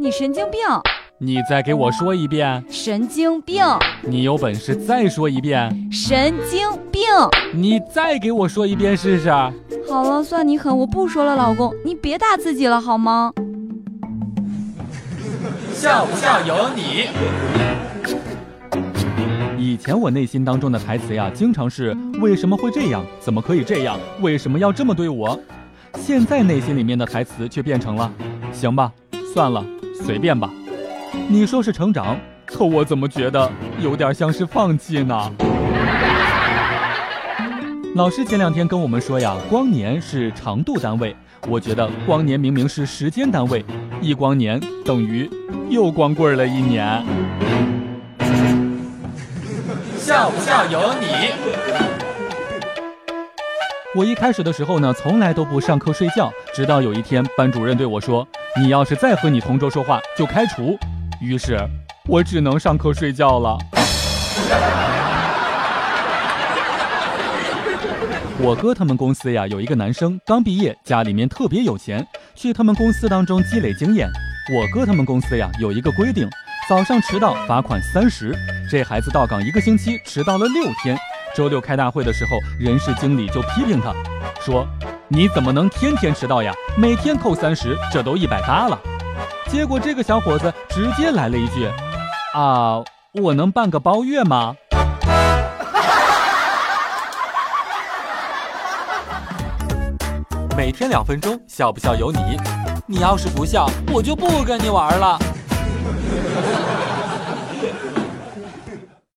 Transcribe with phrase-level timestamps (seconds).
[0.00, 0.58] 你神经病！
[1.18, 2.64] 你再给我说一遍。
[2.70, 3.62] 神经病！
[4.00, 5.70] 你有本事再说一遍。
[5.92, 7.02] 神经病！
[7.52, 9.28] 你再给我说一遍试试。
[9.86, 13.30] 好了，算你狠，我不说了，老公，你别打自己了好吗？
[15.74, 17.10] 笑不笑由你。
[19.58, 23.04] 以前我内心当中的台词呀，经常是为什么会这样？
[23.20, 24.00] 怎么可以这样？
[24.22, 25.38] 为什么要这么对我？
[25.98, 28.10] 现在内心里面的台词却变成了，
[28.50, 28.90] 行吧，
[29.34, 29.62] 算了，
[30.04, 30.50] 随便吧。
[31.28, 35.16] 你说是成长，可我怎么觉得有点像是放弃呢？
[37.96, 41.16] 老师前两天跟我们说呀，光年是长度单位，
[41.48, 43.64] 我觉得光年明明是时间单位，
[44.00, 45.28] 一光年等于
[45.68, 47.04] 又光棍了一年。
[49.98, 51.89] 笑不笑由你。
[53.92, 58.24] 我一开始的时候呢，从来都不上课睡觉，直到有一天，班主任对我说
[58.56, 60.78] ：“你要是再和你同桌说话，就开除。”
[61.20, 61.58] 于是，
[62.06, 63.58] 我只能上课睡觉了。
[68.38, 74.08] 我哥他们公司呀，有一个男生刚毕业，家里面特别有钱，去他们公司当中积累经验。
[74.54, 76.30] 我哥他们公司呀，有一个规定。
[76.68, 78.32] 早上迟到罚款三十，
[78.70, 80.96] 这孩子到岗一个星期迟到了六天。
[81.34, 83.94] 周六开大会的时候，人事经理就批评他，
[84.40, 84.66] 说
[85.08, 86.52] ：“你怎么能天天迟到呀？
[86.76, 88.78] 每天扣三十，这都一百八了。”
[89.48, 91.68] 结果这个小伙子直接来了一句
[92.34, 92.82] ：“啊，
[93.14, 94.54] 我能办个包月吗？”
[100.56, 102.18] 每天两分钟，笑不笑由你。
[102.86, 105.18] 你要是不笑，我就不跟你玩了。